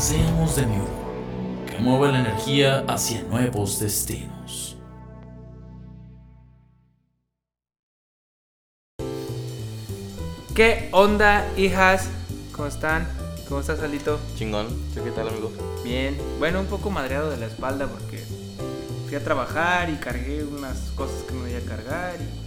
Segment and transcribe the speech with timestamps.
[0.00, 0.88] Seamos de nuevo,
[1.66, 4.78] que mueva la energía hacia nuevos destinos.
[10.54, 12.08] ¿Qué onda, hijas?
[12.50, 13.06] ¿Cómo están?
[13.46, 14.18] ¿Cómo estás, Alito?
[14.36, 14.68] Chingón.
[14.94, 15.52] ¿Sí, ¿Qué tal, amigo?
[15.84, 16.16] Bien.
[16.38, 18.24] Bueno, un poco madreado de la espalda porque
[19.06, 22.14] fui a trabajar y cargué unas cosas que no debía cargar.
[22.22, 22.39] Y...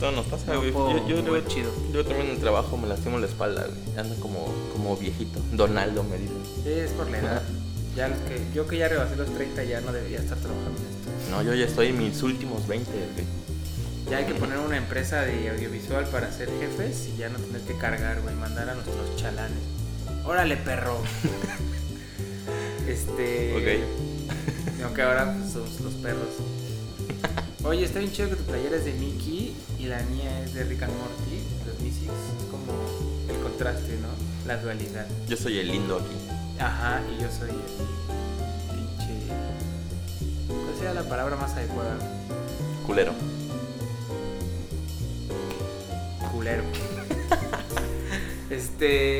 [0.00, 0.72] Todo nos pasa, güey.
[0.72, 1.70] yo, yo, chido.
[1.92, 3.98] yo también en el trabajo me lastimo la espalda, güey.
[3.98, 5.40] Ando como, como viejito.
[5.52, 6.36] Donaldo me dicen.
[6.62, 7.42] Sí, es por la edad.
[7.96, 10.86] Ya los que, yo que ya rebasé los 30 ya no debería estar trabajando en
[10.86, 11.30] esto.
[11.30, 13.46] No, yo ya estoy en mis últimos 20, güey.
[14.10, 17.62] Ya hay que poner una empresa de audiovisual para ser jefes y ya no tener
[17.62, 19.58] que cargar, güey, mandar a nuestros chalanes.
[20.24, 20.98] Órale, perro.
[22.86, 23.54] este.
[23.54, 24.82] Ok.
[24.84, 26.28] Aunque ahora pues, somos los perros.
[27.66, 30.62] Oye, está bien chido que tu playera es de Mickey y la mía es de
[30.62, 32.12] Rick and Morty, los Mystics.
[32.12, 32.72] Es como
[33.28, 34.06] el contraste, ¿no?
[34.46, 35.04] La dualidad.
[35.26, 36.14] Yo soy el lindo aquí.
[36.60, 37.56] Ajá, y yo soy el
[38.72, 39.26] pinche.
[40.46, 41.98] ¿Cuál sería la palabra más adecuada?
[42.86, 43.12] Culero.
[46.32, 46.62] culero.
[48.50, 49.18] este.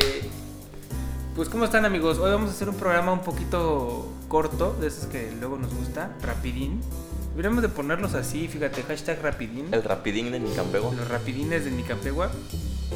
[1.34, 2.18] Pues, ¿cómo están, amigos?
[2.18, 6.16] Hoy vamos a hacer un programa un poquito corto, de esos que luego nos gusta,
[6.22, 6.80] rapidín.
[7.36, 9.68] Deberíamos de ponerlos así, fíjate, hashtag rapidín.
[9.70, 10.94] El rapidín de Nicampegua.
[10.94, 12.30] Los rapidines de Nicampegua.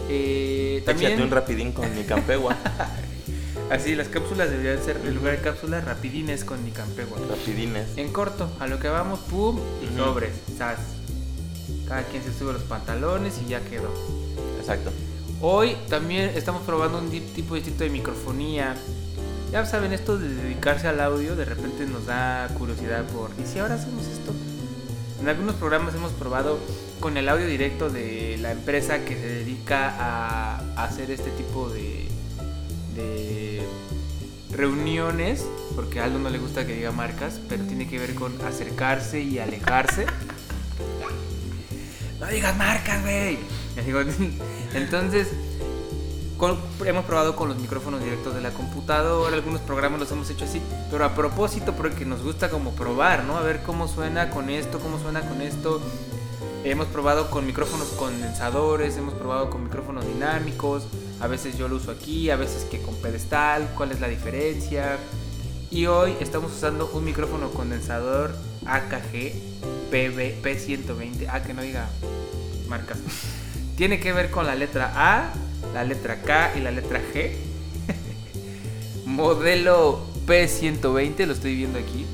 [0.09, 2.57] Eh, también, Échate un rapidín con Nicampegua.
[3.71, 7.19] así, las cápsulas deberían ser, en lugar de cápsulas, rapidines con Nicampegua.
[7.29, 7.99] Rapidines.
[7.99, 10.79] En corto, a lo que vamos, pum, y sobres, sas.
[11.87, 13.93] Cada quien se sube los pantalones y ya quedó.
[14.59, 14.91] Exacto.
[15.43, 18.75] Hoy también estamos probando un tipo distinto de microfonía.
[19.53, 23.31] Ya saben, esto de dedicarse al audio de repente nos da curiosidad por...
[23.43, 24.33] ¿Y si ahora hacemos esto?
[25.21, 26.61] En algunos programas hemos probado
[27.01, 32.07] con el audio directo de la empresa que se dedica a, hacer este tipo de,
[32.95, 33.67] de
[34.53, 35.45] reuniones,
[35.75, 39.21] porque a Aldo no le gusta que diga marcas, pero tiene que ver con acercarse
[39.21, 40.07] y alejarse.
[42.21, 43.39] No digas marcas, güey.
[44.75, 45.29] Entonces,
[46.41, 50.47] con- hemos probado con los micrófonos directos de la computadora, algunos programas los hemos hecho
[50.47, 53.37] así, pero a propósito porque nos gusta como probar, ¿no?
[53.37, 55.81] A ver cómo suena con esto, cómo suena con esto.
[56.65, 60.85] Hemos probado con micrófonos condensadores, hemos probado con micrófonos dinámicos,
[61.21, 64.99] a veces yo lo uso aquí, a veces que con pedestal, cuál es la diferencia.
[65.71, 68.35] Y hoy estamos usando un micrófono condensador
[68.67, 69.33] AKG
[69.91, 71.89] PB, P120, ah que no diga
[72.69, 72.99] marcas.
[73.77, 75.33] Tiene que ver con la letra A,
[75.75, 77.31] la letra K y la letra G.
[79.07, 82.07] Modelo P120, lo estoy viendo aquí.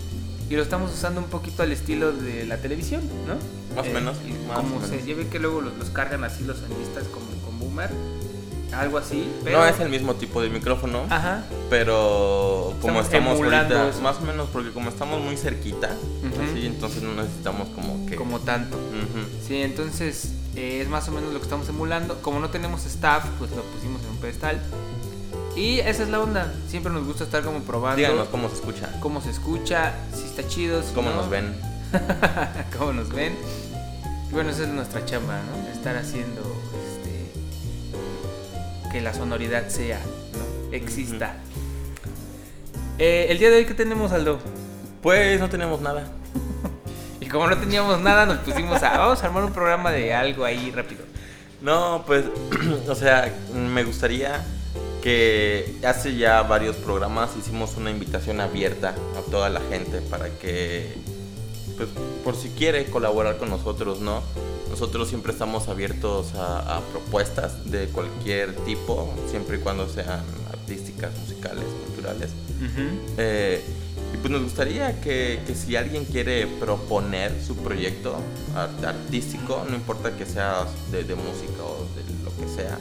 [0.48, 3.34] Y lo estamos usando un poquito al estilo de la televisión, ¿no?
[3.74, 5.16] Más o menos, y más como se menos.
[5.16, 7.90] ven que luego los, los cargan así los sonistas como con boomer.
[8.72, 9.28] Algo así.
[9.44, 11.44] Pero, No es el mismo tipo de micrófono, Ajá.
[11.70, 14.00] pero como Estamos ahorita, eso.
[14.02, 15.90] más o menos, porque como estamos muy cerquita,
[16.50, 18.16] así, entonces no necesitamos como que...
[18.16, 18.76] Como tanto.
[19.46, 22.20] Sí, entonces eh, es más o menos lo que estamos emulando.
[22.22, 24.60] Como no tenemos staff, pues lo pusimos en un pedestal.
[25.54, 26.52] Y esa es la onda.
[26.68, 30.46] Siempre nos gusta estar como probando Díganos cómo se escucha, cómo se escucha, si está
[30.46, 31.54] chido, si cómo no, nos ven.
[32.78, 33.34] cómo nos ven.
[34.30, 35.68] Bueno, esa es nuestra chamba, ¿no?
[35.72, 36.42] Estar haciendo
[36.88, 37.32] este
[38.92, 40.72] que la sonoridad sea, ¿no?
[40.74, 41.36] Exista.
[42.98, 44.38] Eh, el día de hoy, ¿qué tenemos, Aldo?
[45.02, 46.10] Pues no tenemos nada.
[47.26, 48.98] Y como no teníamos nada, nos pusimos a.
[48.98, 51.02] Vamos a armar un programa de algo ahí rápido.
[51.60, 52.24] No, pues,
[52.88, 54.44] o sea, me gustaría
[55.02, 60.94] que hace ya varios programas hicimos una invitación abierta a toda la gente para que,
[61.76, 61.88] pues,
[62.22, 64.22] por si quiere colaborar con nosotros, ¿no?
[64.70, 71.10] Nosotros siempre estamos abiertos a, a propuestas de cualquier tipo, siempre y cuando sean artísticas,
[71.18, 72.30] musicales, culturales.
[73.18, 73.64] Eh,
[74.16, 78.16] y pues nos gustaría que, que si alguien quiere proponer su proyecto
[78.54, 82.78] art- artístico, no importa que sea de, de música o de lo que sea,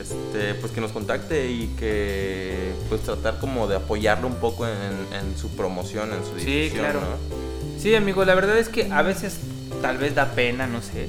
[0.00, 4.72] este, pues que nos contacte y que pues tratar como de apoyarlo un poco en,
[4.74, 7.00] en su promoción, en su Sí, difusión, claro.
[7.00, 7.80] ¿no?
[7.80, 9.38] Sí, amigo, la verdad es que a veces
[9.82, 11.08] tal vez da pena, no sé.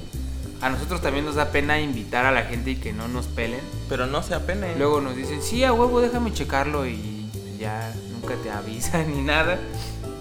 [0.62, 3.62] A nosotros también nos da pena invitar a la gente y que no nos pelen.
[3.88, 4.76] Pero no se apene.
[4.78, 7.19] Luego nos dicen, sí, a huevo, déjame checarlo y
[7.60, 9.60] ya nunca te avisan ni nada.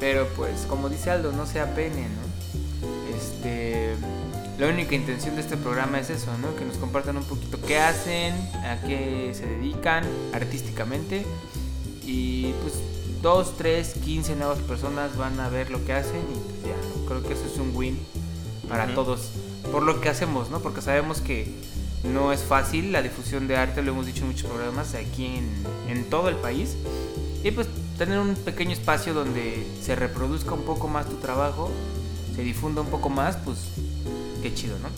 [0.00, 3.16] Pero pues como dice Aldo, no se apene, ¿no?
[3.16, 3.94] Este,
[4.58, 6.54] la única intención de este programa es eso, ¿no?
[6.56, 11.24] Que nos compartan un poquito qué hacen, a qué se dedican artísticamente.
[12.04, 12.74] Y pues
[13.22, 17.06] dos, tres, quince nuevas personas van a ver lo que hacen y pues ya, ¿no?
[17.06, 17.98] creo que eso es un win
[18.68, 19.30] para todos
[19.72, 20.60] por lo que hacemos, ¿no?
[20.60, 21.52] Porque sabemos que
[22.04, 25.48] no es fácil la difusión de arte, lo hemos dicho en muchos programas aquí en,
[25.88, 26.76] en todo el país.
[27.42, 31.70] Y pues tener un pequeño espacio donde se reproduzca un poco más tu trabajo,
[32.34, 33.58] se difunda un poco más, pues
[34.42, 34.88] qué chido, ¿no?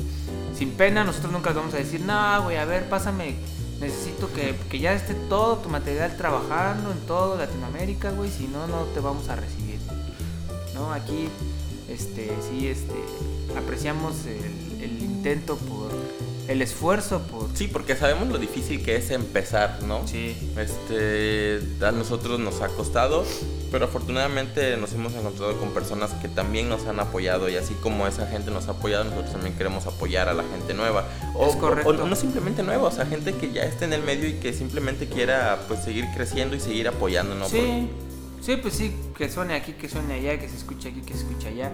[0.57, 3.37] Sin pena, nosotros nunca vamos a decir, no, güey, a ver, pásame,
[3.81, 8.67] necesito que, que ya esté todo tu material trabajando en todo Latinoamérica, güey, si no,
[8.67, 9.79] no te vamos a recibir.
[10.75, 10.93] ¿No?
[10.93, 11.29] Aquí,
[11.89, 12.95] este, sí, este,
[13.57, 15.90] apreciamos el, el intento por,
[16.51, 17.49] el esfuerzo por...
[17.55, 20.07] Sí, porque sabemos lo difícil que es empezar, ¿no?
[20.09, 20.37] Sí.
[20.59, 23.25] Este, a nosotros nos ha costado,
[23.71, 28.09] pero afortunadamente nos hemos encontrado con personas que también nos han apoyado y así como
[28.09, 31.07] esa gente nos ha apoyado, nosotros también queremos apoyar a la gente nueva.
[31.37, 31.91] O, Es correcto.
[31.91, 34.53] o no simplemente nueva, o sea, gente que ya esté en el medio y que
[34.53, 37.49] simplemente quiera pues seguir creciendo y seguir apoyando, ¿no?
[37.49, 37.89] Sí,
[38.43, 41.21] sí, pues sí, que suene aquí, que suene allá, que se escuche aquí, que se
[41.21, 41.71] escuche allá,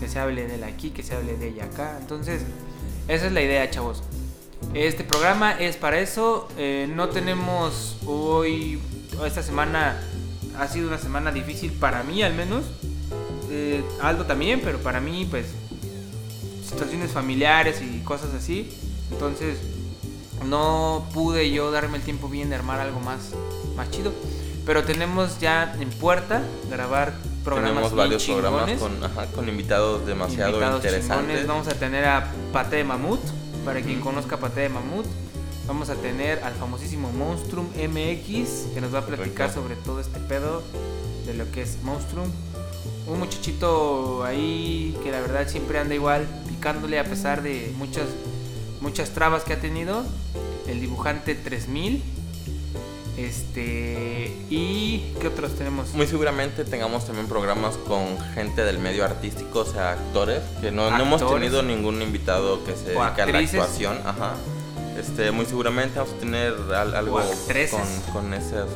[0.00, 1.98] que se hable de él aquí, que se hable de ella acá.
[2.00, 2.40] Entonces,
[3.08, 4.02] esa es la idea, chavos.
[4.74, 6.48] Este programa es para eso.
[6.58, 8.78] eh, no tenemos hoy,
[9.24, 10.00] esta semana
[10.58, 12.64] ha sido una semana difícil para mí al menos.
[13.50, 15.46] Eh, Aldo también, pero para mí, pues,
[16.68, 18.70] situaciones familiares y cosas así.
[19.10, 19.58] Entonces,
[20.46, 23.30] no pude yo darme el tiempo bien de armar algo más,
[23.74, 24.12] más chido.
[24.66, 27.14] Pero tenemos ya en puerta grabar
[27.54, 31.26] programas Tenemos varios programas con, ajá, con invitados demasiado invitados interesantes.
[31.26, 31.46] chingones.
[31.46, 33.20] Vamos a tener a Pate de Mamut,
[33.64, 35.06] para quien conozca Pate de Mamut.
[35.66, 39.60] Vamos a tener al famosísimo Monstrum MX, que nos va a platicar Correcto.
[39.60, 40.62] sobre todo este pedo
[41.26, 42.30] de lo que es Monstrum.
[43.06, 48.06] Un muchachito ahí que la verdad siempre anda igual, picándole a pesar de muchas,
[48.80, 50.04] muchas trabas que ha tenido.
[50.66, 52.02] El dibujante 3000.
[53.18, 54.32] Este.
[54.48, 55.92] ¿Y qué otros tenemos?
[55.94, 60.90] Muy seguramente tengamos también programas con gente del medio artístico, o sea, actores, que no,
[60.90, 63.98] no hemos tenido ningún invitado que se dedique a la actuación.
[64.06, 64.34] Ajá.
[64.98, 67.20] Este, muy seguramente vamos a tener al- algo
[67.72, 68.66] con, con, esas,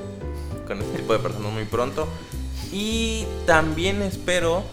[0.66, 2.08] con ese tipo de personas muy pronto.
[2.72, 4.64] Y también espero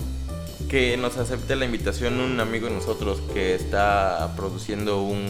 [0.69, 5.25] que nos acepte la invitación un amigo de nosotros que está produciendo un,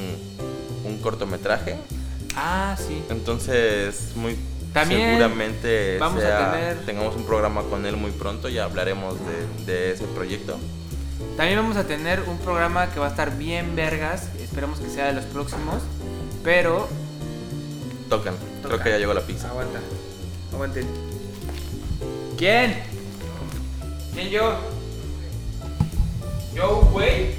[0.85, 1.75] un cortometraje.
[2.35, 3.03] Ah, sí.
[3.09, 4.37] Entonces, muy
[4.73, 9.65] También seguramente vamos a tener- tengamos un programa con él muy pronto y hablaremos de,
[9.65, 10.57] de ese proyecto.
[11.35, 14.27] También vamos a tener un programa que va a estar bien vergas.
[14.41, 15.81] Esperemos que sea de los próximos.
[16.43, 16.87] Pero.
[18.09, 18.35] Tocan.
[18.63, 19.49] Creo que ya llegó la pizza.
[19.49, 19.79] Aguanta.
[20.53, 20.85] Aguanten.
[22.37, 22.75] ¿Quién?
[24.13, 24.53] ¿Quién yo?
[26.53, 27.35] ¿Yo, güey?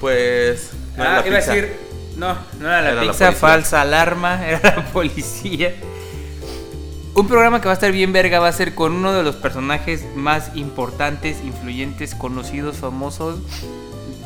[0.00, 1.72] Pues no era Ah, la iba a decir.
[2.16, 5.74] No, no era la Era pizza, falsa alarma, era la policía.
[7.14, 9.36] Un programa que va a estar bien verga va a ser con uno de los
[9.36, 13.40] personajes más importantes, influyentes, conocidos, famosos,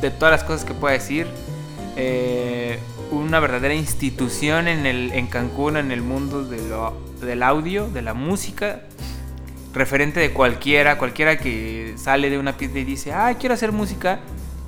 [0.01, 1.27] de todas las cosas que pueda decir.
[1.95, 2.79] Eh,
[3.11, 8.01] una verdadera institución en, el, en Cancún, en el mundo de lo- del audio, de
[8.01, 8.81] la música.
[9.73, 14.19] Referente de cualquiera, cualquiera que sale de una pieza y dice, ah, quiero hacer música.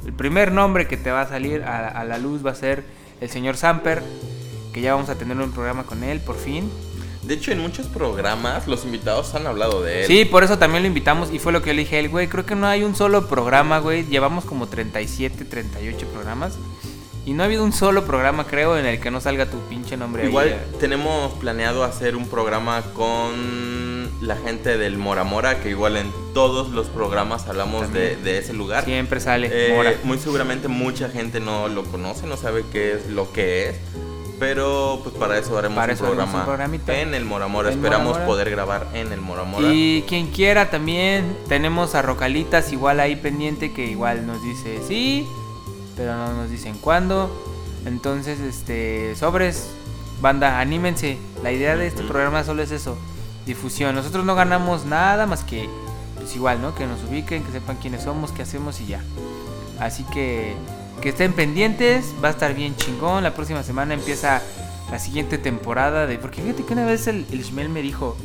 [0.06, 2.84] El primer nombre que te va a salir a, a la luz va a ser
[3.22, 4.02] el señor Samper,
[4.74, 6.70] que ya vamos a tener un programa con él, por fin.
[7.26, 10.08] De hecho, en muchos programas los invitados han hablado de él.
[10.08, 12.10] Sí, por eso también lo invitamos y fue lo que yo le dije a él,
[12.10, 16.58] güey, creo que no hay un solo programa, güey, llevamos como 37, 38 programas
[17.26, 19.98] y no ha habido un solo programa, creo, en el que no salga tu pinche
[19.98, 20.60] nombre ahí, Igual eh.
[20.80, 23.34] tenemos planeado hacer un programa con
[24.22, 28.54] la gente del Mora Mora, que igual en todos los programas hablamos de, de ese
[28.54, 28.86] lugar.
[28.86, 29.94] Siempre sale Eh, Mora.
[30.04, 33.76] Muy seguramente mucha gente no lo conoce, no sabe qué es lo que es.
[34.40, 37.70] Pero pues para eso haremos Para un eso haremos un programa en el Mora Mora.
[37.70, 38.26] Esperamos Mora Mora.
[38.26, 39.68] poder grabar en el Mora Mora.
[39.72, 45.26] Y quien quiera también, tenemos a Rocalitas igual ahí pendiente que igual nos dice sí,
[45.96, 47.30] pero no nos dicen cuándo.
[47.86, 49.70] Entonces, este, sobres,
[50.20, 51.18] banda, anímense.
[51.42, 52.98] La idea de este programa solo es eso,
[53.46, 53.96] difusión.
[53.96, 55.70] Nosotros no ganamos nada más que,
[56.16, 56.76] pues igual, ¿no?
[56.76, 59.04] Que nos ubiquen, que sepan quiénes somos, qué hacemos y ya.
[59.80, 60.56] Así que,
[61.02, 63.24] que estén pendientes, va a estar bien chingón.
[63.24, 64.42] La próxima semana empieza
[64.92, 66.18] la siguiente temporada de...
[66.18, 68.16] Porque fíjate que una vez el, el Ishmael me dijo,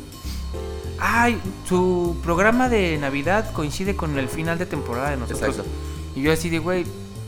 [0.99, 5.57] ay, su programa de Navidad coincide con el final de temporada de nosotros.
[5.57, 5.71] Exacto.
[6.15, 6.85] Y yo así de, güey,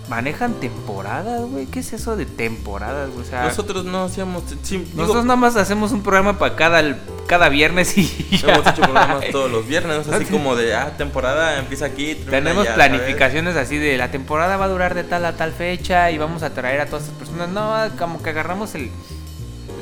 [0.09, 1.65] manejan temporadas, güey.
[1.65, 3.25] ¿Qué es eso de temporadas, güey?
[3.25, 4.43] O sea, Nosotros no hacíamos.
[4.61, 8.05] sí, digo, nosotros nada más hacemos un programa para cada, cada viernes y
[8.37, 8.53] ya.
[8.53, 12.15] Hemos hecho programas todos los viernes, así como de, ah, temporada empieza aquí.
[12.15, 12.89] Tenemos allá, ¿sabes?
[12.89, 16.43] planificaciones así de la temporada va a durar de tal a tal fecha y vamos
[16.43, 17.49] a traer a todas estas personas.
[17.49, 18.91] No, como que agarramos el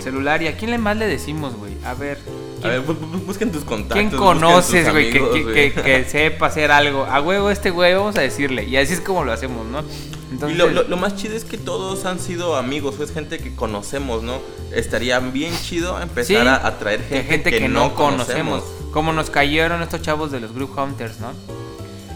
[0.02, 1.74] celular y a quién le más le decimos, güey.
[1.86, 2.18] A ver,
[2.64, 3.98] A ver, bu- bu- busquen tus contactos.
[3.98, 7.06] ¿quién conoces, güey, que, que- que- que sepa hacer algo?
[7.06, 8.64] A huevo, este güey, vamos a decirle.
[8.66, 9.84] Y así es como lo hacemos, ¿no?
[10.32, 13.38] Entonces, Y lo, lo- lo más chido es que todos han sido amigos, es gente
[13.40, 14.40] que conocemos, ¿no?
[14.74, 18.64] Estaría bien chido empezar Sí, a, a traer de gente, que, no conocemos.
[18.94, 21.32] Como nos cayeron estos chavos de los Group Hunters, ¿no?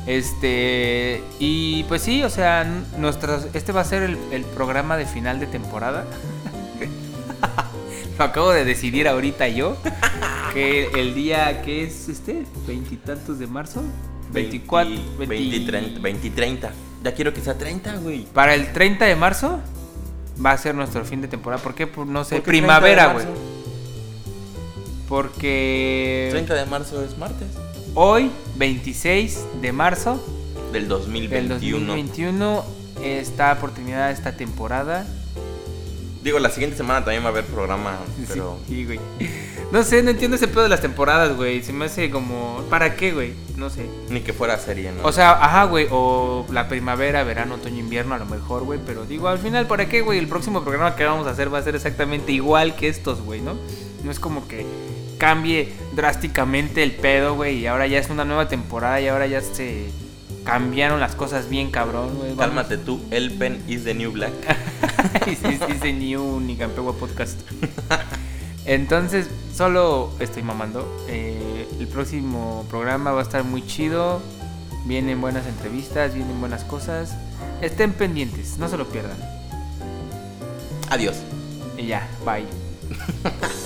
[0.08, 1.24] Este.
[1.39, 2.63] Y pues sí, o sea,
[2.98, 6.06] nuestros, este va a ser el, el programa de final de temporada.
[8.17, 9.77] Lo acabo de decidir ahorita yo.
[10.53, 13.84] Que el día que es este, veintitantos de marzo.
[14.31, 16.72] 24, 20, 20 20, 30, 20, 30.
[17.03, 18.25] Ya quiero que sea 30, güey.
[18.34, 19.60] Para el 30 de marzo
[20.43, 21.62] va a ser nuestro fin de temporada.
[21.62, 21.88] ¿Por qué?
[21.88, 23.39] Por, no sé, ¿Por qué primavera, 30 güey.
[25.07, 27.48] Porque 30 de marzo es martes.
[27.93, 30.25] hoy, 26 de marzo
[30.72, 31.86] Del del 2021.
[31.86, 32.65] 2021,
[33.03, 35.05] está por terminar esta temporada.
[36.25, 38.58] Digo, la siguiente semana también va a haber programa, pero...
[38.67, 39.00] Sí, güey.
[39.72, 41.62] No sé, no entiendo ese pedo de las temporadas, güey.
[41.62, 42.63] Se me hace como.
[42.67, 43.34] ¿Para qué, güey?
[43.58, 43.86] No sé.
[44.10, 45.03] Ni que fuera serie, ¿no?
[45.03, 45.88] O sea, ajá, güey.
[45.91, 48.79] O la primavera, verano, otoño, invierno, a lo mejor, güey.
[48.84, 50.17] Pero digo, al final, ¿para qué, güey?
[50.17, 53.41] El próximo programa que vamos a hacer va a ser exactamente igual que estos, güey,
[53.41, 53.55] ¿no?
[54.03, 54.65] No es como que
[55.20, 57.60] cambie drásticamente el pedo, güey.
[57.60, 59.91] Y ahora ya es una nueva temporada y ahora ya se
[60.46, 62.36] cambiaron las cosas bien cabrón, güey.
[62.36, 64.32] Cálmate tú, El Pen is the new black.
[65.68, 67.42] Dice New Nicampegua Podcast.
[68.66, 71.06] Entonces, solo estoy mamando.
[71.10, 74.22] Eh, el próximo programa va a estar muy chido.
[74.86, 77.16] Vienen buenas entrevistas, vienen buenas cosas.
[77.62, 79.18] Estén pendientes, no se lo pierdan.
[80.90, 81.18] Adiós.
[81.78, 82.46] Y ya, bye.